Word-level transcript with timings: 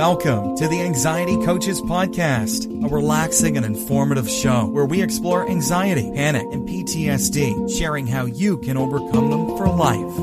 Welcome 0.00 0.56
to 0.56 0.66
the 0.66 0.80
Anxiety 0.80 1.36
Coaches 1.44 1.82
Podcast, 1.82 2.64
a 2.82 2.88
relaxing 2.88 3.58
and 3.58 3.66
informative 3.66 4.30
show 4.30 4.64
where 4.64 4.86
we 4.86 5.02
explore 5.02 5.46
anxiety, 5.46 6.10
panic, 6.14 6.46
and 6.52 6.66
PTSD, 6.66 7.78
sharing 7.78 8.06
how 8.06 8.24
you 8.24 8.56
can 8.56 8.78
overcome 8.78 9.30
them 9.30 9.58
for 9.58 9.68
life. 9.68 10.18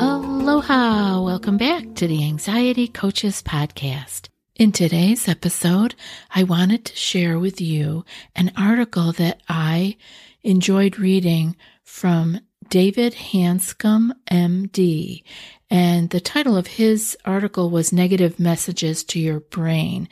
Aloha! 0.00 1.20
Welcome 1.20 1.58
back 1.58 1.94
to 1.96 2.08
the 2.08 2.24
Anxiety 2.24 2.88
Coaches 2.88 3.42
Podcast. 3.42 4.30
In 4.56 4.72
today's 4.72 5.28
episode, 5.28 5.94
I 6.34 6.44
wanted 6.44 6.86
to 6.86 6.96
share 6.96 7.38
with 7.38 7.60
you 7.60 8.06
an 8.34 8.52
article 8.56 9.12
that 9.12 9.42
I 9.46 9.98
enjoyed 10.42 10.98
reading 10.98 11.54
from 11.84 12.40
David 12.68 13.14
Hanscom, 13.14 14.12
MD. 14.30 15.22
And 15.70 16.10
the 16.10 16.20
title 16.20 16.56
of 16.56 16.66
his 16.66 17.16
article 17.24 17.70
was 17.70 17.92
Negative 17.92 18.38
Messages 18.38 19.04
to 19.04 19.20
Your 19.20 19.40
Brain. 19.40 20.08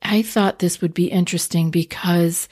I 0.00 0.22
thought 0.22 0.58
this 0.58 0.80
would 0.80 0.94
be 0.94 1.10
interesting 1.10 1.70
because 1.70 2.48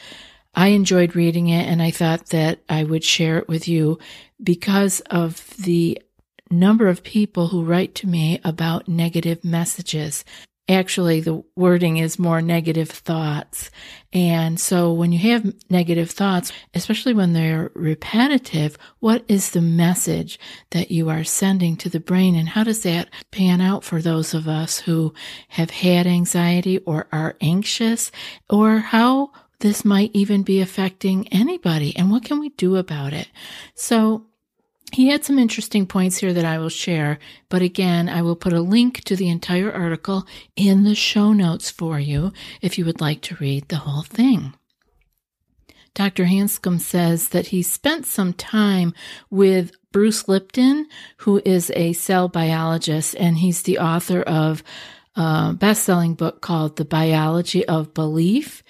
I 0.54 0.68
enjoyed 0.68 1.14
reading 1.14 1.48
it 1.48 1.66
and 1.66 1.80
I 1.82 1.90
thought 1.90 2.26
that 2.26 2.60
I 2.68 2.84
would 2.84 3.04
share 3.04 3.38
it 3.38 3.48
with 3.48 3.68
you 3.68 3.98
because 4.42 5.00
of 5.10 5.56
the 5.56 6.00
number 6.50 6.88
of 6.88 7.04
people 7.04 7.48
who 7.48 7.64
write 7.64 7.94
to 7.96 8.08
me 8.08 8.40
about 8.42 8.88
negative 8.88 9.44
messages 9.44 10.24
actually 10.70 11.20
the 11.20 11.42
wording 11.56 11.96
is 11.96 12.18
more 12.18 12.40
negative 12.40 12.88
thoughts. 12.88 13.70
And 14.12 14.58
so 14.58 14.92
when 14.92 15.12
you 15.12 15.18
have 15.30 15.54
negative 15.68 16.10
thoughts, 16.10 16.52
especially 16.74 17.14
when 17.14 17.32
they're 17.32 17.70
repetitive, 17.74 18.78
what 19.00 19.24
is 19.28 19.50
the 19.50 19.60
message 19.60 20.38
that 20.70 20.90
you 20.90 21.08
are 21.08 21.24
sending 21.24 21.76
to 21.78 21.88
the 21.88 22.00
brain? 22.00 22.34
And 22.34 22.48
how 22.48 22.64
does 22.64 22.82
that 22.82 23.08
pan 23.30 23.60
out 23.60 23.84
for 23.84 24.00
those 24.00 24.34
of 24.34 24.48
us 24.48 24.78
who 24.78 25.12
have 25.48 25.70
had 25.70 26.06
anxiety 26.06 26.78
or 26.78 27.06
are 27.12 27.36
anxious 27.40 28.10
or 28.48 28.78
how 28.78 29.32
this 29.60 29.84
might 29.84 30.10
even 30.14 30.42
be 30.42 30.60
affecting 30.60 31.28
anybody 31.28 31.94
and 31.96 32.10
what 32.10 32.24
can 32.24 32.40
we 32.40 32.48
do 32.50 32.76
about 32.76 33.12
it? 33.12 33.28
So 33.74 34.26
he 34.92 35.08
had 35.08 35.24
some 35.24 35.38
interesting 35.38 35.86
points 35.86 36.18
here 36.18 36.32
that 36.32 36.44
I 36.44 36.58
will 36.58 36.68
share, 36.68 37.18
but 37.48 37.62
again, 37.62 38.08
I 38.08 38.22
will 38.22 38.36
put 38.36 38.52
a 38.52 38.60
link 38.60 39.02
to 39.04 39.16
the 39.16 39.28
entire 39.28 39.72
article 39.72 40.26
in 40.56 40.84
the 40.84 40.94
show 40.94 41.32
notes 41.32 41.70
for 41.70 41.98
you 42.00 42.32
if 42.60 42.78
you 42.78 42.84
would 42.84 43.00
like 43.00 43.20
to 43.22 43.36
read 43.36 43.68
the 43.68 43.76
whole 43.76 44.02
thing. 44.02 44.54
Dr. 45.94 46.24
Hanscom 46.24 46.80
says 46.80 47.30
that 47.30 47.48
he 47.48 47.62
spent 47.62 48.06
some 48.06 48.32
time 48.32 48.94
with 49.28 49.72
Bruce 49.92 50.28
Lipton, 50.28 50.86
who 51.18 51.42
is 51.44 51.72
a 51.74 51.92
cell 51.92 52.28
biologist, 52.28 53.16
and 53.16 53.38
he's 53.38 53.62
the 53.62 53.78
author 53.78 54.22
of 54.22 54.62
a 55.16 55.52
best 55.52 55.82
selling 55.82 56.14
book 56.14 56.40
called 56.40 56.76
The 56.76 56.84
Biology 56.84 57.66
of 57.66 57.92
Belief. 57.92 58.62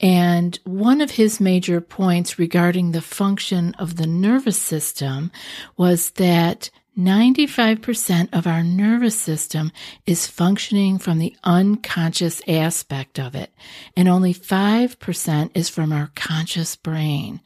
And 0.00 0.58
one 0.64 1.00
of 1.00 1.12
his 1.12 1.40
major 1.40 1.80
points 1.80 2.38
regarding 2.38 2.92
the 2.92 3.02
function 3.02 3.74
of 3.74 3.96
the 3.96 4.06
nervous 4.06 4.56
system 4.56 5.30
was 5.76 6.10
that 6.12 6.70
95% 6.98 8.28
of 8.32 8.46
our 8.46 8.62
nervous 8.62 9.18
system 9.18 9.72
is 10.06 10.26
functioning 10.26 10.98
from 10.98 11.18
the 11.18 11.36
unconscious 11.44 12.42
aspect 12.48 13.18
of 13.18 13.34
it, 13.34 13.52
and 13.96 14.08
only 14.08 14.34
5% 14.34 15.50
is 15.54 15.68
from 15.68 15.92
our 15.92 16.10
conscious 16.14 16.76
brain. 16.76 17.40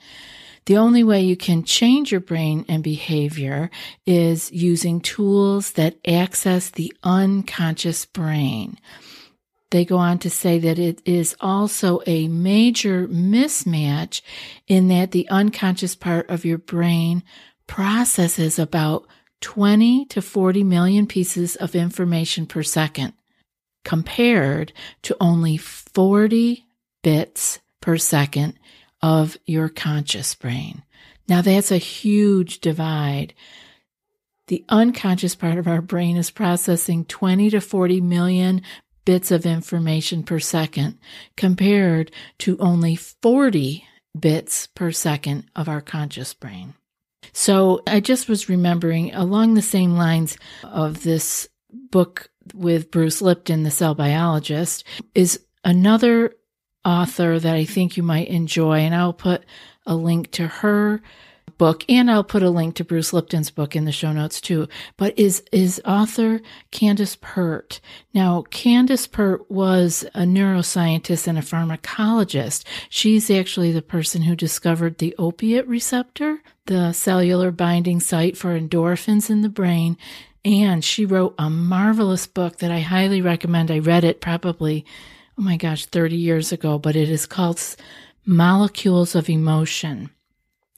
The 0.67 0.79
only 0.79 1.05
way 1.05 1.23
you 1.23 1.37
can 1.37 1.63
change 1.63 2.11
your 2.11 2.23
brain 2.23 2.65
and 2.69 2.83
behavior 2.83 3.71
is 4.07 4.51
using 4.51 5.01
tools 5.01 5.73
that 5.73 5.97
access 6.07 6.71
the 6.71 6.93
unconscious 7.03 8.07
brain. 8.07 8.79
They 9.75 9.85
go 9.85 9.97
on 9.97 10.21
to 10.21 10.31
say 10.31 10.61
that 10.61 10.79
it 10.79 11.03
is 11.05 11.35
also 11.41 12.01
a 12.07 12.29
major 12.29 13.09
mismatch 13.09 14.23
in 14.69 14.87
that 14.87 15.11
the 15.11 15.29
unconscious 15.31 15.97
part 15.97 16.31
of 16.31 16.45
your 16.45 16.59
brain 16.59 17.25
processes 17.67 18.57
about 18.57 19.05
20 19.41 20.05
to 20.05 20.23
40 20.23 20.63
million 20.63 21.09
pieces 21.09 21.57
of 21.57 21.75
information 21.75 22.47
per 22.47 22.63
second, 22.63 23.15
compared 23.85 24.73
to 25.03 25.17
only 25.21 25.57
40 25.57 26.65
bits 27.03 27.59
per 27.81 27.99
second 27.99 28.57
of 29.03 29.37
your 29.45 29.69
conscious 29.69 30.37
brain. 30.37 30.85
Now 31.29 31.43
that's 31.43 31.73
a 31.73 31.79
huge 31.79 32.61
divide. 32.61 33.35
The 34.47 34.65
unconscious 34.69 35.35
part 35.35 35.59
of 35.59 35.67
our 35.67 35.83
brain 35.83 36.17
is 36.17 36.31
processing 36.31 37.07
20 37.07 37.51
to 37.51 37.61
40 37.61 38.01
million 38.03 38.63
bits 39.05 39.31
of 39.31 39.47
information 39.47 40.23
per 40.23 40.39
second 40.39 40.99
compared 41.37 42.11
to 42.39 42.59
only 42.59 42.97
40 42.97 43.85
bits 44.19 44.67
per 44.69 44.93
second 44.93 45.51
of 45.57 45.69
our 45.69 45.81
conscious 45.81 46.35
brain. 46.35 46.75
So 47.33 47.83
I 47.87 48.01
just 48.01 48.29
was 48.29 48.49
remembering 48.49 49.15
along 49.15 49.55
the 49.55 49.63
same 49.63 49.97
lines 49.97 50.37
of 50.63 51.03
this 51.03 51.49
book 51.73 52.31
with 52.53 52.91
Bruce 52.91 53.23
Lipton, 53.23 53.63
the 53.63 53.71
cell 53.71 53.95
biologist, 53.95 54.85
is 55.15 55.41
another 55.65 56.35
author 56.85 57.39
that 57.39 57.55
I 57.55 57.65
think 57.65 57.97
you 57.97 58.03
might 58.03 58.29
enjoy. 58.29 58.81
And 58.81 58.95
I'll 58.95 59.15
put 59.15 59.45
a 59.87 59.97
link 59.97 60.31
to 60.33 60.47
her 60.47 61.01
book, 61.59 61.85
and 61.89 62.11
I'll 62.11 62.25
put 62.25 62.43
a 62.43 62.51
link 62.51 62.75
to 62.77 62.85
Bruce 62.85 63.13
Lipton's 63.13 63.51
book 63.51 63.77
in 63.77 63.85
the 63.85 63.93
show 63.93 64.13
notes 64.13 64.41
too. 64.41 64.69
But 64.97 65.19
is 65.19 65.43
is 65.53 65.81
author 65.85 66.41
Candace 66.71 67.17
Pert. 67.21 67.81
Now, 68.13 68.43
Candace 68.51 69.07
Pert 69.07 69.51
was 69.51 70.05
a 70.15 70.23
neuroscientist 70.23 71.27
and 71.27 71.39
a 71.39 71.43
pharmacologist. 71.43 72.65
She's 72.89 73.31
actually 73.31 73.73
the 73.73 73.83
person 73.83 74.23
who 74.23 74.37
discovered 74.37 74.99
the 74.99 75.15
opiate 75.19 75.67
receptor, 75.67 76.43
the 76.67 76.93
cellular 76.93 77.51
binding 77.51 78.01
site 78.01 78.37
for 78.37 78.59
endorphins 78.59 79.31
in 79.31 79.43
the 79.43 79.49
brain. 79.49 79.97
And 80.45 80.85
she 80.85 81.07
wrote 81.07 81.35
a 81.39 81.49
marvelous 81.49 82.27
book 82.27 82.59
that 82.59 82.71
I 82.71 82.81
highly 82.81 83.23
recommend. 83.23 83.71
I 83.71 83.79
read 83.79 84.05
it 84.05 84.21
probably, 84.21 84.85
oh 85.39 85.43
my 85.43 85.57
gosh, 85.57 85.87
30 85.87 86.17
years 86.17 86.53
ago, 86.53 86.79
but 86.79 86.97
it 86.97 87.09
is 87.09 87.25
called 87.25 87.63
Molecules 88.27 89.15
of 89.15 89.31
Emotion. 89.31 90.11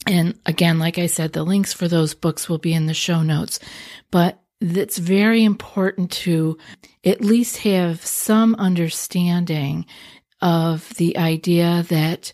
And 0.07 0.39
again, 0.47 0.79
like 0.79 0.99
I 0.99 1.07
said, 1.07 1.33
the 1.33 1.45
links 1.45 1.73
for 1.73 1.89
those 1.89 2.15
books 2.15 2.49
will 2.49 2.59
be 2.59 2.73
in 2.73 2.87
the 2.87 2.95
show 2.95 3.23
notes. 3.23 3.59
But 4.11 4.41
it's 4.61 4.99
very 4.99 5.45
important 5.45 6.11
to 6.11 6.57
at 7.05 7.21
least 7.21 7.59
have 7.59 8.05
some 8.05 8.55
understanding 8.55 9.87
of 10.41 10.89
the 10.95 11.17
idea 11.17 11.85
that 11.89 12.33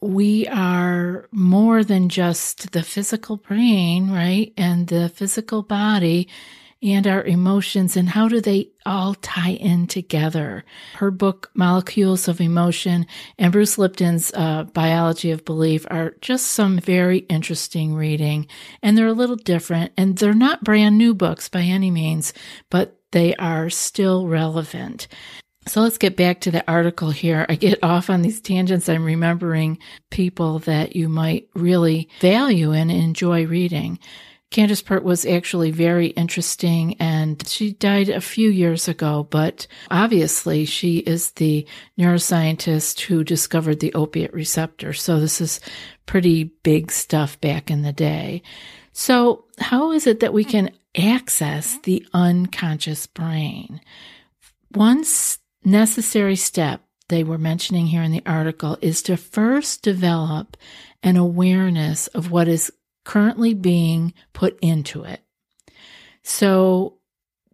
we 0.00 0.46
are 0.48 1.28
more 1.30 1.84
than 1.84 2.08
just 2.08 2.72
the 2.72 2.82
physical 2.82 3.36
brain, 3.36 4.10
right? 4.10 4.52
And 4.56 4.88
the 4.88 5.08
physical 5.08 5.62
body 5.62 6.28
and 6.84 7.06
our 7.06 7.24
emotions 7.24 7.96
and 7.96 8.10
how 8.10 8.28
do 8.28 8.40
they 8.40 8.68
all 8.84 9.14
tie 9.14 9.52
in 9.52 9.86
together. 9.86 10.64
Her 10.96 11.10
book, 11.10 11.50
Molecules 11.54 12.28
of 12.28 12.40
Emotion, 12.40 13.06
and 13.38 13.52
Bruce 13.52 13.78
Lipton's 13.78 14.30
uh, 14.34 14.64
Biology 14.64 15.30
of 15.30 15.46
Belief 15.46 15.86
are 15.90 16.14
just 16.20 16.48
some 16.48 16.78
very 16.78 17.18
interesting 17.18 17.94
reading. 17.94 18.46
And 18.82 18.98
they're 18.98 19.06
a 19.06 19.14
little 19.14 19.36
different, 19.36 19.92
and 19.96 20.18
they're 20.18 20.34
not 20.34 20.62
brand 20.62 20.98
new 20.98 21.14
books 21.14 21.48
by 21.48 21.62
any 21.62 21.90
means, 21.90 22.34
but 22.68 23.00
they 23.12 23.34
are 23.36 23.70
still 23.70 24.26
relevant. 24.26 25.08
So 25.66 25.80
let's 25.80 25.96
get 25.96 26.14
back 26.14 26.42
to 26.42 26.50
the 26.50 26.68
article 26.70 27.10
here. 27.10 27.46
I 27.48 27.54
get 27.54 27.82
off 27.82 28.10
on 28.10 28.20
these 28.20 28.42
tangents. 28.42 28.86
I'm 28.90 29.04
remembering 29.04 29.78
people 30.10 30.58
that 30.60 30.94
you 30.94 31.08
might 31.08 31.48
really 31.54 32.10
value 32.20 32.72
and 32.72 32.90
enjoy 32.90 33.46
reading. 33.46 33.98
Candace 34.50 34.82
Pert 34.82 35.02
was 35.02 35.26
actually 35.26 35.72
very 35.72 36.08
interesting 36.08 36.94
and 37.00 37.44
she 37.46 37.72
died 37.72 38.08
a 38.08 38.20
few 38.20 38.50
years 38.50 38.86
ago, 38.86 39.26
but 39.28 39.66
obviously 39.90 40.64
she 40.64 40.98
is 40.98 41.32
the 41.32 41.66
neuroscientist 41.98 43.00
who 43.00 43.24
discovered 43.24 43.80
the 43.80 43.92
opiate 43.94 44.32
receptor. 44.32 44.92
So 44.92 45.18
this 45.18 45.40
is 45.40 45.60
pretty 46.06 46.44
big 46.62 46.92
stuff 46.92 47.40
back 47.40 47.68
in 47.68 47.82
the 47.82 47.92
day. 47.92 48.42
So 48.92 49.46
how 49.58 49.90
is 49.90 50.06
it 50.06 50.20
that 50.20 50.32
we 50.32 50.44
can 50.44 50.70
access 50.96 51.78
the 51.80 52.06
unconscious 52.14 53.08
brain? 53.08 53.80
One 54.68 55.04
necessary 55.64 56.36
step 56.36 56.82
they 57.08 57.24
were 57.24 57.38
mentioning 57.38 57.86
here 57.86 58.02
in 58.02 58.12
the 58.12 58.22
article 58.24 58.78
is 58.80 59.02
to 59.02 59.16
first 59.16 59.82
develop 59.82 60.56
an 61.02 61.16
awareness 61.16 62.06
of 62.08 62.30
what 62.30 62.48
is 62.48 62.72
currently 63.04 63.54
being 63.54 64.12
put 64.32 64.58
into 64.60 65.04
it. 65.04 65.20
So 66.22 66.98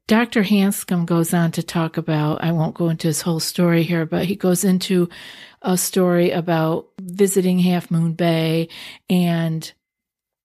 Dr. 0.07 0.43
Hanscom 0.43 1.07
goes 1.07 1.33
on 1.33 1.53
to 1.53 1.63
talk 1.63 1.97
about, 1.97 2.43
I 2.43 2.53
won't 2.53 2.75
go 2.75 2.89
into 2.89 3.07
his 3.07 3.23
whole 3.23 3.39
story 3.39 3.83
here, 3.83 4.07
but 4.07 4.25
he 4.25 4.35
goes 4.35 4.65
into 4.65 5.09
a 5.63 5.77
story 5.77 6.31
about 6.31 6.89
visiting 7.01 7.59
Half 7.61 7.91
Moon 7.91 8.15
Bay 8.15 8.69
and 9.09 9.73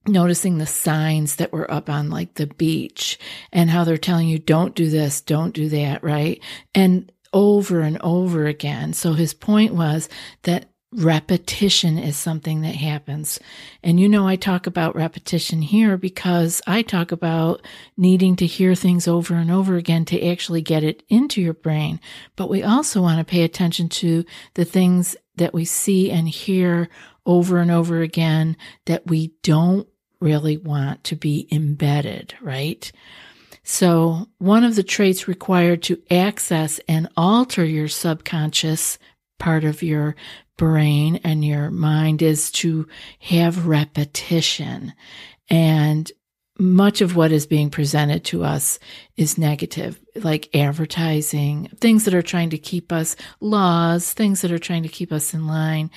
noticing 0.07 0.57
the 0.57 0.67
signs 0.67 1.37
that 1.37 1.51
were 1.51 1.71
up 1.71 1.89
on 1.89 2.11
like 2.11 2.35
the 2.35 2.45
beach 2.45 3.17
and 3.51 3.69
how 3.69 3.83
they're 3.83 3.97
telling 3.97 4.27
you, 4.27 4.37
don't 4.37 4.75
do 4.75 4.89
this, 4.89 5.21
don't 5.21 5.55
do 5.55 5.69
that, 5.69 6.03
right? 6.03 6.41
And 6.75 7.11
over 7.33 7.81
and 7.81 7.99
over 8.01 8.45
again. 8.45 8.93
So 8.93 9.13
his 9.13 9.33
point 9.33 9.73
was 9.73 10.09
that 10.43 10.69
repetition 10.93 11.97
is 11.97 12.15
something 12.15 12.61
that 12.61 12.75
happens. 12.75 13.39
And 13.83 13.99
you 13.99 14.07
know, 14.07 14.27
I 14.27 14.35
talk 14.35 14.65
about 14.65 14.95
repetition 14.95 15.61
here 15.61 15.97
because 15.97 16.61
I 16.65 16.81
talk 16.81 17.11
about 17.11 17.65
needing 17.97 18.35
to 18.37 18.45
hear 18.45 18.75
things 18.75 19.07
over 19.07 19.35
and 19.35 19.51
over 19.51 19.75
again 19.75 20.05
to 20.05 20.27
actually 20.27 20.61
get 20.61 20.83
it 20.83 21.03
into 21.09 21.41
your 21.41 21.53
brain. 21.53 21.99
But 22.35 22.49
we 22.49 22.63
also 22.63 23.01
want 23.01 23.19
to 23.19 23.29
pay 23.29 23.43
attention 23.43 23.89
to 23.89 24.25
the 24.53 24.65
things 24.65 25.15
that 25.35 25.53
we 25.53 25.65
see 25.65 26.11
and 26.11 26.29
hear 26.29 26.87
over 27.25 27.59
and 27.59 27.71
over 27.71 28.01
again 28.01 28.55
that 28.85 29.07
we 29.07 29.33
don't 29.43 29.87
really 30.21 30.57
want 30.57 31.03
to 31.05 31.15
be 31.15 31.47
embedded, 31.51 32.35
right? 32.41 32.89
So 33.63 34.29
one 34.37 34.63
of 34.63 34.75
the 34.75 34.83
traits 34.83 35.27
required 35.27 35.83
to 35.83 36.01
access 36.11 36.79
and 36.87 37.09
alter 37.17 37.65
your 37.65 37.87
subconscious 37.87 38.97
part 39.39 39.63
of 39.63 39.83
your 39.83 40.15
brain 40.57 41.19
and 41.23 41.43
your 41.43 41.71
mind 41.71 42.21
is 42.21 42.51
to 42.51 42.87
have 43.19 43.67
repetition. 43.67 44.93
And 45.49 46.11
much 46.57 47.01
of 47.01 47.15
what 47.15 47.31
is 47.31 47.45
being 47.45 47.69
presented 47.69 48.23
to 48.23 48.43
us 48.43 48.79
is 49.17 49.37
negative, 49.37 49.99
like 50.15 50.55
advertising, 50.55 51.67
things 51.81 52.05
that 52.05 52.13
are 52.13 52.21
trying 52.21 52.49
to 52.51 52.57
keep 52.57 52.91
us, 52.93 53.15
laws, 53.41 54.13
things 54.13 54.41
that 54.41 54.51
are 54.51 54.59
trying 54.59 54.83
to 54.83 54.89
keep 54.89 55.11
us 55.11 55.33
in 55.33 55.47
line. 55.47 55.91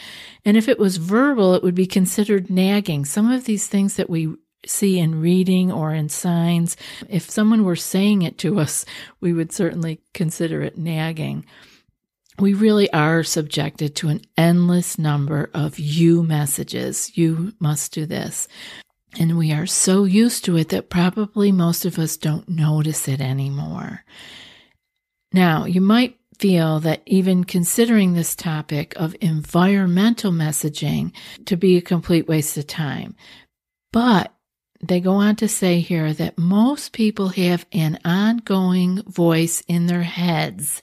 And 0.44 0.56
if 0.56 0.68
it 0.68 0.78
was 0.78 0.96
verbal, 0.96 1.54
it 1.54 1.62
would 1.62 1.76
be 1.76 1.86
considered 1.86 2.50
nagging. 2.50 3.04
Some 3.04 3.30
of 3.30 3.44
these 3.44 3.68
things 3.68 3.94
that 3.94 4.10
we 4.10 4.34
see 4.66 4.98
in 4.98 5.20
reading 5.20 5.70
or 5.70 5.94
in 5.94 6.08
signs, 6.08 6.76
if 7.08 7.30
someone 7.30 7.64
were 7.64 7.76
saying 7.76 8.22
it 8.22 8.36
to 8.38 8.58
us, 8.58 8.84
we 9.20 9.32
would 9.32 9.52
certainly 9.52 10.00
consider 10.12 10.62
it 10.62 10.76
nagging 10.76 11.46
we 12.40 12.54
really 12.54 12.92
are 12.92 13.22
subjected 13.22 13.96
to 13.96 14.08
an 14.08 14.22
endless 14.36 14.98
number 14.98 15.50
of 15.54 15.78
you 15.78 16.22
messages. 16.22 17.16
You 17.16 17.52
must 17.58 17.92
do 17.92 18.06
this. 18.06 18.48
And 19.18 19.38
we 19.38 19.52
are 19.52 19.66
so 19.66 20.04
used 20.04 20.44
to 20.44 20.56
it 20.56 20.68
that 20.68 20.90
probably 20.90 21.50
most 21.50 21.84
of 21.84 21.98
us 21.98 22.16
don't 22.16 22.48
notice 22.48 23.08
it 23.08 23.20
anymore. 23.20 24.04
Now, 25.32 25.64
you 25.64 25.80
might 25.80 26.18
feel 26.38 26.78
that 26.80 27.02
even 27.06 27.44
considering 27.44 28.14
this 28.14 28.36
topic 28.36 28.94
of 28.96 29.16
environmental 29.20 30.30
messaging 30.30 31.12
to 31.46 31.56
be 31.56 31.76
a 31.76 31.82
complete 31.82 32.28
waste 32.28 32.56
of 32.56 32.66
time. 32.66 33.16
But 33.92 34.32
they 34.80 35.00
go 35.00 35.14
on 35.14 35.34
to 35.36 35.48
say 35.48 35.80
here 35.80 36.12
that 36.14 36.38
most 36.38 36.92
people 36.92 37.30
have 37.30 37.66
an 37.72 37.98
ongoing 38.04 39.02
voice 39.02 39.62
in 39.66 39.86
their 39.86 40.02
heads 40.02 40.82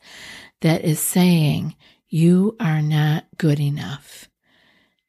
that 0.62 0.84
is 0.84 1.00
saying, 1.00 1.76
You 2.08 2.56
are 2.60 2.82
not 2.82 3.26
good 3.38 3.60
enough. 3.60 4.30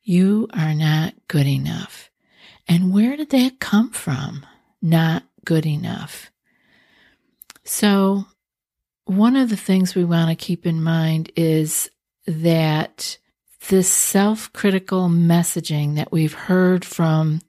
You 0.02 0.48
are 0.52 0.74
not 0.74 1.14
good 1.28 1.46
enough. 1.46 2.10
And 2.68 2.92
where 2.92 3.16
did 3.16 3.30
that 3.30 3.60
come 3.60 3.90
from? 3.90 4.44
Not 4.82 5.24
good 5.44 5.66
enough. 5.66 6.30
So, 7.64 8.26
one 9.04 9.36
of 9.36 9.50
the 9.50 9.56
things 9.56 9.94
we 9.94 10.04
want 10.04 10.30
to 10.30 10.44
keep 10.44 10.66
in 10.66 10.82
mind 10.82 11.30
is 11.36 11.88
that 12.26 13.18
this 13.68 13.88
self 13.88 14.52
critical 14.52 15.08
messaging 15.08 15.96
that 15.96 16.12
we've 16.12 16.34
heard 16.34 16.84
from 16.84 17.40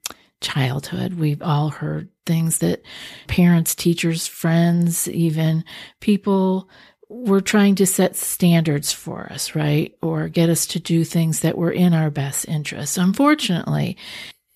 childhood, 0.42 1.16
we've 1.16 1.42
all 1.42 1.70
heard 1.70 2.10
things 2.26 2.60
that 2.60 2.82
parents, 3.28 3.76
teachers, 3.76 4.28
friends, 4.28 5.08
even 5.10 5.64
people 6.00 6.70
we're 7.10 7.42
trying 7.42 7.76
to 7.76 7.86
set 7.86 8.16
standards 8.16 8.92
for 8.92 9.32
us, 9.32 9.56
right? 9.56 9.96
Or 10.02 10.28
get 10.28 10.50
us 10.50 10.66
to 10.68 10.80
do 10.80 11.04
things 11.04 11.40
that 11.42 11.58
were 11.58 11.72
in 11.72 11.94
our 11.94 12.10
best 12.10 12.48
interest. 12.48 12.98
Unfortunately, 12.98 13.98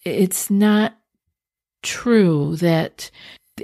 it's 0.03 0.50
not 0.50 0.98
true 1.81 2.56
that 2.57 3.09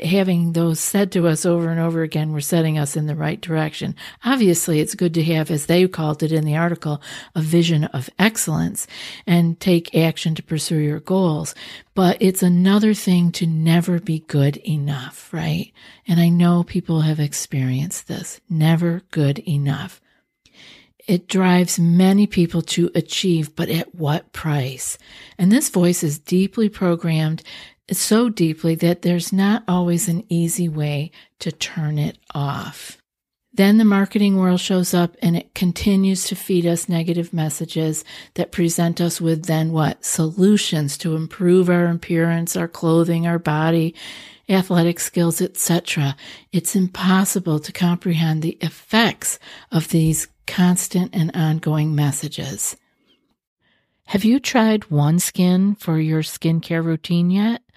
having 0.04 0.54
those 0.54 0.80
said 0.80 1.12
to 1.12 1.28
us 1.28 1.46
over 1.46 1.70
and 1.70 1.80
over 1.80 2.02
again 2.02 2.32
were 2.32 2.42
setting 2.42 2.78
us 2.78 2.96
in 2.96 3.08
the 3.08 3.16
right 3.16 3.40
direction. 3.40 3.96
Obviously, 4.24 4.80
it's 4.80 4.96
good 4.96 5.14
to 5.14 5.24
have, 5.24 5.52
as 5.52 5.66
they 5.66 5.88
called 5.88 6.24
it 6.24 6.32
in 6.32 6.46
the 6.46 6.56
article, 6.56 7.02
a 7.36 7.42
vision 7.42 7.86
of 7.86 8.10
excellence 8.18 8.88
and 9.26 9.60
take 9.60 9.96
action 9.96 10.36
to 10.36 10.44
pursue 10.44 10.78
your 10.78 11.00
goals. 11.00 11.56
But 11.94 12.18
it's 12.20 12.44
another 12.44 12.94
thing 12.94 13.32
to 13.34 13.48
never 13.48 14.00
be 14.00 14.20
good 14.20 14.58
enough, 14.58 15.34
right? 15.34 15.72
And 16.08 16.20
I 16.20 16.30
know 16.30 16.64
people 16.64 17.02
have 17.02 17.20
experienced 17.20 18.08
this. 18.08 18.40
Never 18.50 19.04
good 19.12 19.40
enough. 19.40 20.02
It 21.08 21.30
drives 21.30 21.80
many 21.80 22.28
people 22.28 22.62
to 22.64 22.92
achieve, 22.94 23.56
but 23.56 23.70
at 23.70 23.96
what 23.96 24.34
price? 24.34 24.98
And 25.38 25.52
this 25.52 25.70
voice 25.70 26.04
is 26.04 26.20
deeply 26.20 26.68
programmed 26.68 27.44
so 27.92 28.30
deeply 28.30 28.76
that 28.76 29.02
there's 29.02 29.32
not 29.32 29.64
always 29.68 30.08
an 30.08 30.24
easy 30.30 30.68
way 30.68 31.12
to 31.40 31.52
turn 31.52 31.98
it 31.98 32.18
off. 32.34 32.98
Then 33.54 33.78
the 33.78 33.86
marketing 33.86 34.38
world 34.38 34.60
shows 34.60 34.94
up 34.94 35.16
and 35.22 35.36
it 35.36 35.56
continues 35.56 36.26
to 36.26 36.36
feed 36.36 36.66
us 36.66 36.88
negative 36.88 37.34
messages 37.34 38.04
that 38.36 38.52
present 38.52 39.02
us 39.02 39.20
with 39.20 39.46
then 39.46 39.72
what? 39.72 40.06
Solutions 40.06 40.96
to 41.00 41.16
improve 41.16 41.70
our 41.70 41.88
appearance, 41.88 42.56
our 42.56 42.68
clothing, 42.68 43.26
our 43.26 43.40
body, 43.40 43.96
athletic 44.48 45.00
skills, 45.00 45.42
etc. 45.42 46.16
It's 46.52 46.76
impossible 46.76 47.60
to 47.60 47.72
comprehend 47.72 48.44
the 48.44 48.58
effects 48.62 49.40
of 49.72 49.88
these 49.90 50.28
constant 50.46 51.16
and 51.16 51.32
ongoing 51.36 51.96
messages. 51.96 52.78
Have 54.08 54.24
you 54.24 54.40
tried 54.40 54.84
OneSkin 54.84 55.78
for 55.80 56.00
your 56.00 56.22
skincare 56.22 56.84
routine 56.84 57.30
yet? 57.30 57.62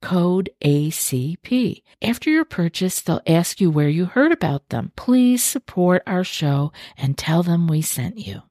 code 0.00 0.50
ACP. 0.64 1.82
After 2.02 2.30
your 2.30 2.44
purchase, 2.44 3.00
they'll 3.00 3.20
ask 3.26 3.60
you 3.60 3.70
where 3.70 3.88
you 3.88 4.06
heard 4.06 4.32
about 4.32 4.68
them. 4.68 4.92
Please 4.96 5.42
support 5.42 6.02
our 6.06 6.24
show 6.24 6.72
and 6.96 7.16
tell 7.16 7.42
them 7.42 7.66
we 7.66 7.82
sent 7.82 8.18
you. 8.18 8.42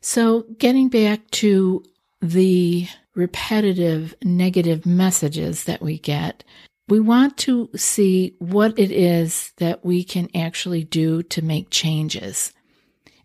So, 0.00 0.44
getting 0.58 0.88
back 0.88 1.30
to 1.32 1.84
the 2.20 2.88
repetitive 3.14 4.14
negative 4.22 4.86
messages 4.86 5.64
that 5.64 5.82
we 5.82 5.98
get, 5.98 6.44
we 6.88 7.00
want 7.00 7.36
to 7.38 7.68
see 7.76 8.34
what 8.38 8.78
it 8.78 8.90
is 8.90 9.52
that 9.58 9.84
we 9.84 10.04
can 10.04 10.28
actually 10.34 10.84
do 10.84 11.22
to 11.24 11.42
make 11.42 11.70
changes. 11.70 12.52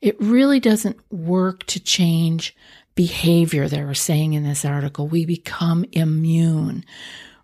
It 0.02 0.20
really 0.20 0.60
doesn't 0.60 1.00
work 1.12 1.64
to 1.68 1.80
change 1.80 2.56
behavior 2.96 3.68
they 3.68 3.84
were 3.84 3.94
saying 3.94 4.34
in 4.34 4.44
this 4.44 4.66
article. 4.66 5.08
We 5.08 5.26
become 5.26 5.86
immune. 5.92 6.86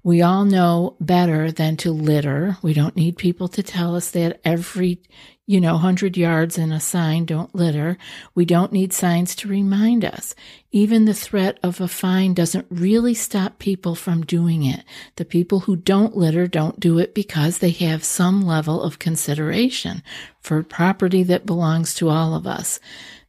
We 0.01 0.21
all 0.21 0.45
know 0.45 0.95
better 1.01 1.51
than 1.51 1.75
to 1.77 1.91
litter. 1.91 2.57
We 2.61 2.73
don't 2.73 2.95
need 2.95 3.17
people 3.17 3.49
to 3.49 3.61
tell 3.61 3.95
us 3.95 4.11
that 4.11 4.39
every, 4.45 5.01
you 5.45 5.59
know, 5.59 5.73
100 5.73 6.15
yards 6.15 6.57
in 6.57 6.71
a 6.71 6.79
sign, 6.79 7.25
don't 7.25 7.53
litter. 7.53 7.97
We 8.33 8.45
don't 8.45 8.71
need 8.71 8.93
signs 8.93 9.35
to 9.35 9.49
remind 9.49 10.05
us. 10.05 10.35
Even 10.71 11.03
the 11.03 11.13
threat 11.13 11.59
of 11.63 11.81
a 11.81 11.89
fine 11.89 12.33
doesn't 12.33 12.67
really 12.69 13.13
stop 13.13 13.59
people 13.59 13.93
from 13.93 14.25
doing 14.25 14.63
it. 14.63 14.85
The 15.17 15.25
people 15.25 15.61
who 15.61 15.75
don't 15.75 16.15
litter 16.15 16.47
don't 16.47 16.79
do 16.79 16.97
it 16.97 17.13
because 17.13 17.57
they 17.57 17.71
have 17.71 18.05
some 18.05 18.41
level 18.41 18.81
of 18.81 18.99
consideration 18.99 20.01
for 20.39 20.63
property 20.63 21.23
that 21.23 21.45
belongs 21.45 21.93
to 21.95 22.07
all 22.07 22.35
of 22.35 22.47
us. 22.47 22.79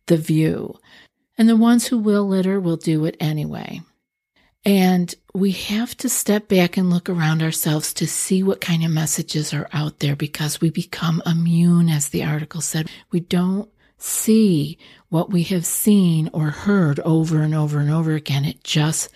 The 0.07 0.19
view. 0.19 0.79
And 1.41 1.49
the 1.49 1.57
ones 1.57 1.87
who 1.87 1.97
will 1.97 2.29
litter 2.29 2.61
will 2.61 2.77
do 2.77 3.07
it 3.07 3.17
anyway. 3.19 3.81
And 4.63 5.15
we 5.33 5.53
have 5.53 5.97
to 5.97 6.09
step 6.11 6.49
back 6.49 6.77
and 6.77 6.91
look 6.91 7.09
around 7.09 7.43
ourselves 7.43 7.95
to 7.95 8.07
see 8.07 8.43
what 8.43 8.61
kind 8.61 8.85
of 8.85 8.91
messages 8.91 9.55
are 9.55 9.67
out 9.73 10.01
there 10.01 10.15
because 10.15 10.61
we 10.61 10.69
become 10.69 11.23
immune, 11.25 11.89
as 11.89 12.11
the 12.11 12.25
article 12.25 12.61
said. 12.61 12.91
We 13.11 13.21
don't 13.21 13.71
see 13.97 14.77
what 15.09 15.31
we 15.31 15.45
have 15.45 15.65
seen 15.65 16.29
or 16.35 16.51
heard 16.51 17.01
over 17.07 17.41
and 17.41 17.55
over 17.55 17.79
and 17.79 17.91
over 17.91 18.13
again. 18.13 18.45
It 18.45 18.63
just 18.63 19.09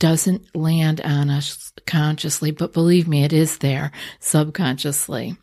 doesn't 0.00 0.56
land 0.56 1.02
on 1.02 1.28
us 1.28 1.70
consciously, 1.86 2.50
but 2.50 2.72
believe 2.72 3.06
me, 3.06 3.24
it 3.24 3.34
is 3.34 3.58
there 3.58 3.92
subconsciously. 4.20 5.36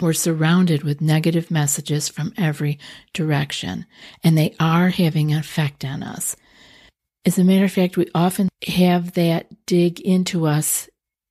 We're 0.00 0.12
surrounded 0.12 0.82
with 0.82 1.00
negative 1.00 1.50
messages 1.50 2.08
from 2.08 2.34
every 2.36 2.78
direction, 3.12 3.86
and 4.24 4.36
they 4.36 4.54
are 4.58 4.88
having 4.88 5.32
an 5.32 5.38
effect 5.38 5.84
on 5.84 6.02
us. 6.02 6.34
As 7.24 7.38
a 7.38 7.44
matter 7.44 7.64
of 7.64 7.72
fact, 7.72 7.96
we 7.96 8.10
often 8.14 8.48
have 8.66 9.12
that 9.12 9.66
dig 9.66 10.00
into 10.00 10.46
us. 10.46 10.88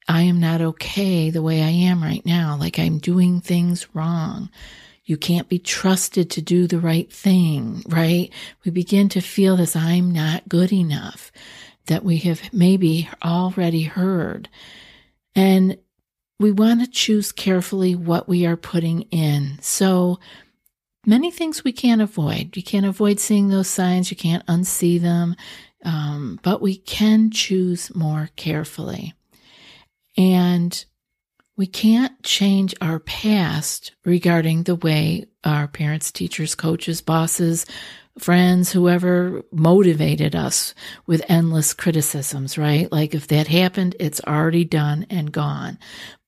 I 0.07 0.23
am 0.23 0.39
not 0.39 0.61
okay 0.61 1.29
the 1.29 1.41
way 1.41 1.61
I 1.61 1.69
am 1.69 2.01
right 2.01 2.25
now, 2.25 2.57
like 2.57 2.79
I'm 2.79 2.99
doing 2.99 3.41
things 3.41 3.87
wrong. 3.93 4.49
You 5.05 5.17
can't 5.17 5.49
be 5.49 5.59
trusted 5.59 6.29
to 6.31 6.41
do 6.41 6.65
the 6.65 6.79
right 6.79 7.11
thing, 7.11 7.83
right? 7.87 8.31
We 8.63 8.71
begin 8.71 9.09
to 9.09 9.21
feel 9.21 9.57
this 9.57 9.75
I'm 9.75 10.11
not 10.11 10.47
good 10.47 10.71
enough 10.71 11.31
that 11.87 12.05
we 12.05 12.17
have 12.19 12.41
maybe 12.53 13.09
already 13.21 13.83
heard. 13.83 14.47
And 15.35 15.77
we 16.39 16.51
want 16.51 16.81
to 16.81 16.87
choose 16.89 17.31
carefully 17.31 17.95
what 17.95 18.27
we 18.27 18.45
are 18.45 18.57
putting 18.57 19.01
in. 19.03 19.59
So, 19.61 20.19
many 21.05 21.31
things 21.31 21.63
we 21.63 21.71
can't 21.71 22.01
avoid. 22.01 22.55
You 22.55 22.63
can't 22.63 22.85
avoid 22.85 23.19
seeing 23.19 23.49
those 23.49 23.67
signs, 23.67 24.09
you 24.09 24.17
can't 24.17 24.45
unsee 24.47 24.99
them, 25.01 25.35
um, 25.83 26.39
but 26.43 26.61
we 26.61 26.77
can 26.77 27.29
choose 27.31 27.93
more 27.95 28.29
carefully. 28.35 29.13
And 30.17 30.83
we 31.55 31.67
can't 31.67 32.21
change 32.23 32.73
our 32.81 32.99
past 32.99 33.93
regarding 34.05 34.63
the 34.63 34.75
way 34.75 35.25
our 35.43 35.67
parents, 35.67 36.11
teachers, 36.11 36.55
coaches, 36.55 37.01
bosses, 37.01 37.65
friends, 38.19 38.71
whoever 38.71 39.43
motivated 39.51 40.35
us 40.35 40.75
with 41.07 41.25
endless 41.27 41.73
criticisms, 41.73 42.57
right? 42.57 42.91
Like 42.91 43.13
if 43.13 43.27
that 43.27 43.47
happened, 43.47 43.95
it's 43.99 44.21
already 44.21 44.63
done 44.63 45.05
and 45.09 45.31
gone. 45.31 45.79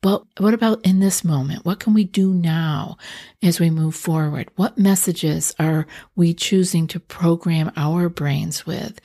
But 0.01 0.23
what 0.37 0.53
about 0.53 0.85
in 0.85 0.99
this 0.99 1.23
moment? 1.23 1.65
What 1.65 1.79
can 1.79 1.93
we 1.93 2.03
do 2.03 2.33
now 2.33 2.97
as 3.43 3.59
we 3.59 3.69
move 3.69 3.95
forward? 3.95 4.49
What 4.55 4.77
messages 4.77 5.53
are 5.59 5.87
we 6.15 6.33
choosing 6.33 6.87
to 6.87 6.99
program 6.99 7.71
our 7.75 8.09
brains 8.09 8.65
with? 8.65 8.99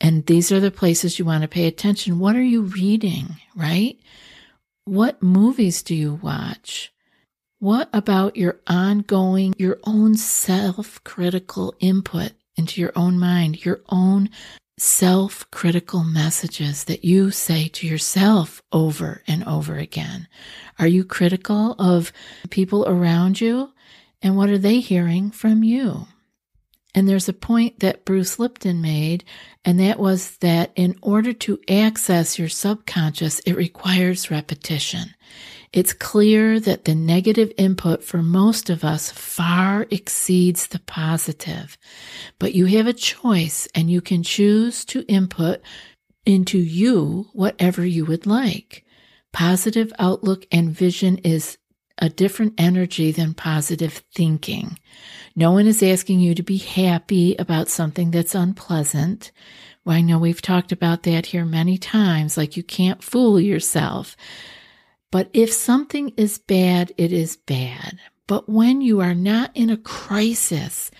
And 0.00 0.26
these 0.26 0.52
are 0.52 0.60
the 0.60 0.70
places 0.70 1.18
you 1.18 1.24
want 1.24 1.42
to 1.42 1.48
pay 1.48 1.66
attention. 1.66 2.18
What 2.18 2.36
are 2.36 2.42
you 2.42 2.62
reading, 2.62 3.36
right? 3.54 3.98
What 4.84 5.22
movies 5.22 5.82
do 5.82 5.94
you 5.94 6.14
watch? 6.22 6.92
What 7.58 7.88
about 7.92 8.36
your 8.36 8.60
ongoing, 8.66 9.54
your 9.56 9.78
own 9.84 10.16
self 10.16 11.02
critical 11.04 11.74
input 11.80 12.32
into 12.54 12.82
your 12.82 12.92
own 12.94 13.18
mind, 13.18 13.64
your 13.64 13.80
own 13.88 14.28
self 14.78 15.50
critical 15.50 16.04
messages 16.04 16.84
that 16.84 17.02
you 17.02 17.30
say 17.30 17.68
to 17.68 17.86
yourself 17.86 18.62
over 18.72 19.22
and 19.26 19.42
over 19.44 19.76
again? 19.76 20.28
Are 20.78 20.86
you 20.86 21.02
critical 21.02 21.72
of 21.78 22.12
people 22.50 22.86
around 22.86 23.40
you? 23.40 23.72
And 24.20 24.36
what 24.36 24.50
are 24.50 24.58
they 24.58 24.80
hearing 24.80 25.30
from 25.30 25.64
you? 25.64 26.08
And 26.94 27.08
there's 27.08 27.28
a 27.28 27.34
point 27.34 27.80
that 27.80 28.04
Bruce 28.04 28.38
Lipton 28.38 28.82
made, 28.82 29.24
and 29.64 29.80
that 29.80 29.98
was 29.98 30.36
that 30.38 30.72
in 30.76 30.98
order 31.00 31.32
to 31.32 31.58
access 31.68 32.38
your 32.38 32.48
subconscious, 32.48 33.38
it 33.40 33.52
requires 33.54 34.30
repetition. 34.30 35.14
It's 35.76 35.92
clear 35.92 36.58
that 36.58 36.86
the 36.86 36.94
negative 36.94 37.52
input 37.58 38.02
for 38.02 38.22
most 38.22 38.70
of 38.70 38.82
us 38.82 39.12
far 39.12 39.86
exceeds 39.90 40.68
the 40.68 40.78
positive. 40.78 41.76
But 42.38 42.54
you 42.54 42.64
have 42.64 42.86
a 42.86 42.94
choice 42.94 43.68
and 43.74 43.90
you 43.90 44.00
can 44.00 44.22
choose 44.22 44.86
to 44.86 45.04
input 45.06 45.60
into 46.24 46.56
you 46.56 47.28
whatever 47.34 47.84
you 47.84 48.06
would 48.06 48.24
like. 48.24 48.86
Positive 49.34 49.92
outlook 49.98 50.46
and 50.50 50.70
vision 50.70 51.18
is 51.18 51.58
a 51.98 52.08
different 52.08 52.54
energy 52.56 53.12
than 53.12 53.34
positive 53.34 54.02
thinking. 54.14 54.78
No 55.34 55.52
one 55.52 55.66
is 55.66 55.82
asking 55.82 56.20
you 56.20 56.34
to 56.36 56.42
be 56.42 56.56
happy 56.56 57.36
about 57.36 57.68
something 57.68 58.12
that's 58.12 58.34
unpleasant. 58.34 59.30
Well, 59.84 59.98
I 59.98 60.00
know 60.00 60.18
we've 60.18 60.40
talked 60.40 60.72
about 60.72 61.02
that 61.02 61.26
here 61.26 61.44
many 61.44 61.76
times, 61.76 62.38
like 62.38 62.56
you 62.56 62.62
can't 62.62 63.04
fool 63.04 63.38
yourself. 63.38 64.16
But 65.16 65.30
if 65.32 65.50
something 65.50 66.10
is 66.18 66.36
bad, 66.36 66.92
it 66.98 67.10
is 67.10 67.36
bad. 67.36 67.98
But 68.26 68.50
when 68.50 68.82
you 68.82 69.00
are 69.00 69.14
not 69.14 69.50
in 69.54 69.70
a 69.70 69.78
crisis 69.78 70.90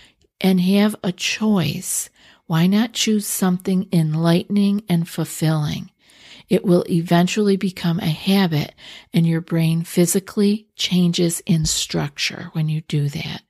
and 0.41 0.59
have 0.59 0.97
a 1.05 1.13
choice, 1.13 2.09
why 2.47 2.67
not 2.67 2.95
choose 2.95 3.27
something 3.27 3.87
enlightening 3.93 4.85
and 4.89 5.07
fulfilling? 5.07 5.91
It 6.49 6.65
will 6.65 6.87
eventually 6.89 7.59
become 7.59 7.99
a 7.99 8.07
habit 8.07 8.75
and 9.13 9.27
your 9.27 9.43
brain 9.43 9.83
physically 9.83 10.67
changes 10.77 11.41
in 11.41 11.67
structure 11.67 12.49
when 12.55 12.71
you 12.71 12.81
do 12.89 13.11
that. 13.11 13.43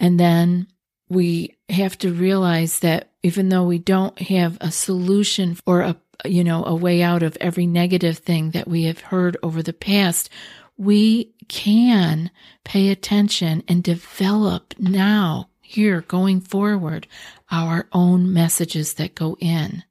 And 0.00 0.18
then 0.18 0.66
we 1.10 1.58
have 1.68 1.98
to 1.98 2.10
realize 2.10 2.78
that 2.78 3.10
even 3.22 3.50
though 3.50 3.64
we 3.64 3.80
don't 3.80 4.18
have 4.18 4.56
a 4.62 4.70
solution 4.70 5.58
or 5.66 5.82
a 5.82 6.00
you 6.24 6.44
know, 6.44 6.64
a 6.64 6.74
way 6.74 7.02
out 7.02 7.22
of 7.22 7.36
every 7.40 7.66
negative 7.66 8.18
thing 8.18 8.50
that 8.50 8.68
we 8.68 8.84
have 8.84 9.00
heard 9.00 9.36
over 9.42 9.62
the 9.62 9.72
past, 9.72 10.30
we 10.76 11.32
can 11.48 12.30
pay 12.64 12.90
attention 12.90 13.62
and 13.68 13.82
develop 13.82 14.74
now, 14.78 15.48
here, 15.60 16.02
going 16.02 16.40
forward, 16.40 17.06
our 17.50 17.88
own 17.92 18.32
messages 18.32 18.94
that 18.94 19.14
go 19.14 19.36
in. 19.40 19.82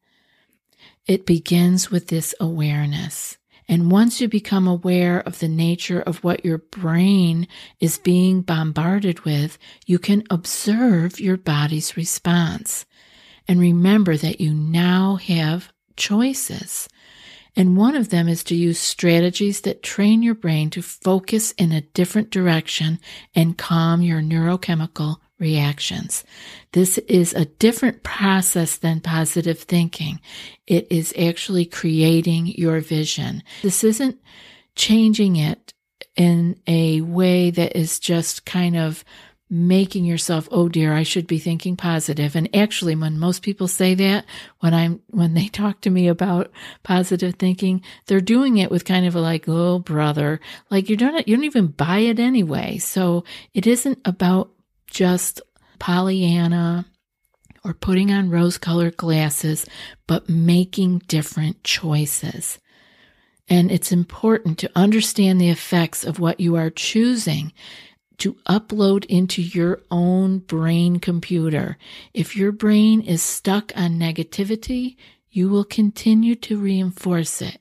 It 1.06 1.26
begins 1.26 1.92
with 1.92 2.08
this 2.08 2.34
awareness. 2.40 3.38
And 3.68 3.92
once 3.92 4.22
you 4.22 4.28
become 4.28 4.68
aware 4.68 5.20
of 5.20 5.40
the 5.40 5.48
nature 5.48 6.02
of 6.02 6.24
what 6.24 6.46
your 6.46 6.60
brain 6.60 7.48
is 7.80 7.98
being 7.98 8.42
bombarded 8.42 9.22
with, 9.22 9.58
you 9.86 10.00
can 10.00 10.24
observe 10.30 11.20
your 11.20 11.38
body's 11.38 11.98
response. 11.98 12.86
And 13.48 13.60
remember 13.60 14.16
that 14.16 14.40
you 14.40 14.54
now 14.54 15.16
have 15.16 15.73
choices. 15.96 16.88
And 17.56 17.78
one 17.78 17.96
of 17.96 18.10
them 18.10 18.28
is 18.28 18.44
to 18.46 18.56
use 18.56 18.80
strategies 18.80 19.62
that 19.62 19.84
train 19.84 20.24
your 20.24 20.34
brain 20.34 20.70
to 20.72 20.82
focus 20.82 21.52
in 21.52 21.72
a 21.72 21.82
different 21.82 22.32
direction 22.32 23.00
and 23.36 23.58
calm 23.58 24.02
your 24.02 24.22
neurochemical 24.22 25.18
reactions. 25.40 26.24
This 26.72 26.98
is 27.00 27.34
a 27.34 27.46
different 27.46 28.02
process 28.02 28.78
than 28.78 29.02
positive 29.02 29.60
thinking. 29.60 30.20
It 30.66 30.88
is 30.90 31.14
actually 31.20 31.66
creating 31.66 32.48
your 32.48 32.80
vision. 32.80 33.44
This 33.62 33.84
isn't 33.84 34.20
changing 34.76 35.36
it 35.36 35.74
in 36.16 36.60
a 36.66 37.02
way 37.02 37.52
that 37.52 37.78
is 37.78 38.00
just 38.00 38.46
kind 38.46 38.78
of 38.78 39.04
making 39.50 40.06
yourself, 40.06 40.48
oh 40.52 40.68
dear, 40.68 40.94
I 40.94 41.04
should 41.04 41.28
be 41.28 41.38
thinking 41.38 41.76
positive. 41.76 42.36
And 42.36 42.54
actually, 42.56 42.96
when 42.96 43.20
most 43.20 43.44
people 43.44 43.68
say 43.68 43.94
that, 43.96 44.26
when 44.60 44.74
I'm, 44.74 45.02
when 45.08 45.34
they 45.34 45.48
talk 45.50 45.82
to 45.82 45.90
me 45.90 46.08
about 46.08 46.52
positive 46.84 47.36
thinking, 47.36 47.82
they're 48.08 48.22
doing 48.22 48.58
it 48.58 48.72
with 48.72 48.86
kind 48.86 49.06
of 49.06 49.16
a 49.16 49.22
like, 49.22 49.46
oh 49.48 49.80
brother, 49.80 50.40
like 50.70 50.90
you 50.90 50.98
don't, 50.98 51.28
you 51.28 51.36
don't 51.36 51.46
even 51.46 51.68
buy 51.68 52.00
it 52.00 52.20
anyway. 52.20 52.78
So 52.78 53.24
it 53.54 53.68
isn't 53.68 54.00
about 54.06 54.50
just 54.88 55.42
Pollyanna 55.80 56.86
or 57.64 57.74
putting 57.74 58.12
on 58.12 58.30
rose 58.30 58.58
colored 58.58 58.98
glasses, 58.98 59.66
but 60.08 60.30
making 60.30 61.00
different 61.08 61.64
choices. 61.64 62.60
And 63.50 63.72
it's 63.72 63.92
important 63.92 64.58
to 64.60 64.72
understand 64.76 65.40
the 65.40 65.50
effects 65.50 66.04
of 66.04 66.20
what 66.20 66.40
you 66.40 66.56
are 66.56 66.70
choosing 66.70 67.54
to 68.24 68.38
upload 68.48 69.04
into 69.08 69.42
your 69.42 69.82
own 69.92 70.40
brain 70.40 70.98
computer. 70.98 71.78
If 72.14 72.38
your 72.38 72.54
brain 72.54 73.02
is 73.02 73.22
stuck 73.22 73.74
on 73.76 74.00
negativity, 74.00 74.96
you 75.30 75.50
will 75.50 75.66
continue 75.66 76.36
to 76.36 76.58
reinforce 76.58 77.42
it. 77.42 77.60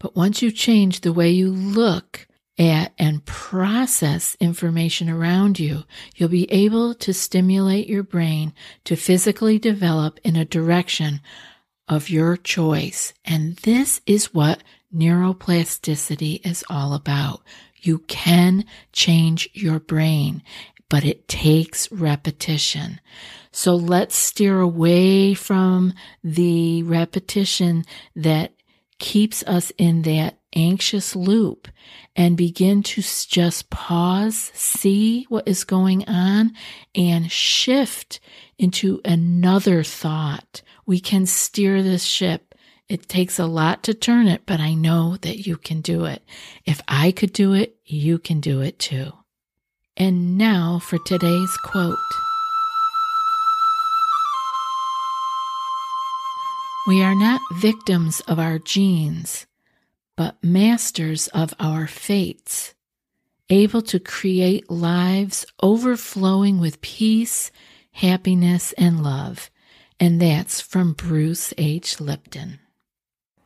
But 0.00 0.16
once 0.16 0.42
you 0.42 0.50
change 0.50 1.02
the 1.02 1.12
way 1.12 1.30
you 1.30 1.52
look 1.52 2.26
at 2.58 2.94
and 2.98 3.24
process 3.26 4.36
information 4.40 5.08
around 5.08 5.60
you, 5.60 5.84
you'll 6.16 6.30
be 6.30 6.50
able 6.50 6.92
to 6.94 7.14
stimulate 7.14 7.86
your 7.86 8.02
brain 8.02 8.54
to 8.86 8.96
physically 8.96 9.56
develop 9.56 10.18
in 10.24 10.34
a 10.34 10.44
direction 10.44 11.20
of 11.86 12.10
your 12.10 12.36
choice. 12.36 13.14
And 13.24 13.54
this 13.58 14.00
is 14.04 14.34
what 14.34 14.64
neuroplasticity 14.92 16.44
is 16.44 16.64
all 16.68 16.92
about. 16.92 17.42
You 17.86 17.98
can 18.00 18.64
change 18.92 19.48
your 19.52 19.78
brain, 19.78 20.42
but 20.88 21.04
it 21.04 21.28
takes 21.28 21.90
repetition. 21.92 23.00
So 23.52 23.76
let's 23.76 24.16
steer 24.16 24.60
away 24.60 25.34
from 25.34 25.94
the 26.22 26.82
repetition 26.82 27.84
that 28.16 28.52
keeps 28.98 29.42
us 29.44 29.70
in 29.78 30.02
that 30.02 30.38
anxious 30.54 31.14
loop 31.14 31.68
and 32.16 32.36
begin 32.36 32.82
to 32.82 33.02
just 33.02 33.70
pause, 33.70 34.50
see 34.54 35.24
what 35.28 35.46
is 35.46 35.64
going 35.64 36.08
on, 36.08 36.52
and 36.94 37.30
shift 37.30 38.20
into 38.58 39.00
another 39.04 39.82
thought. 39.84 40.62
We 40.86 40.98
can 40.98 41.26
steer 41.26 41.82
this 41.82 42.04
ship. 42.04 42.45
It 42.88 43.08
takes 43.08 43.40
a 43.40 43.46
lot 43.46 43.82
to 43.84 43.94
turn 43.94 44.28
it, 44.28 44.42
but 44.46 44.60
I 44.60 44.74
know 44.74 45.16
that 45.22 45.44
you 45.44 45.56
can 45.56 45.80
do 45.80 46.04
it. 46.04 46.22
If 46.64 46.80
I 46.86 47.10
could 47.10 47.32
do 47.32 47.52
it, 47.52 47.76
you 47.84 48.18
can 48.18 48.40
do 48.40 48.60
it 48.60 48.78
too. 48.78 49.12
And 49.96 50.38
now 50.38 50.78
for 50.78 50.98
today's 51.04 51.56
quote. 51.64 51.98
We 56.86 57.02
are 57.02 57.16
not 57.16 57.40
victims 57.56 58.20
of 58.28 58.38
our 58.38 58.60
genes, 58.60 59.46
but 60.14 60.36
masters 60.44 61.26
of 61.28 61.54
our 61.58 61.88
fates, 61.88 62.74
able 63.50 63.82
to 63.82 63.98
create 63.98 64.70
lives 64.70 65.44
overflowing 65.60 66.60
with 66.60 66.80
peace, 66.82 67.50
happiness, 67.90 68.72
and 68.74 69.02
love. 69.02 69.50
And 69.98 70.20
that's 70.22 70.60
from 70.60 70.92
Bruce 70.92 71.52
H. 71.58 72.00
Lipton. 72.00 72.60